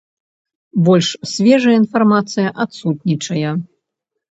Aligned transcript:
Больш 0.87 1.07
свежая 1.33 1.77
інфармацыя 1.83 2.55
адсутнічае. 2.67 3.49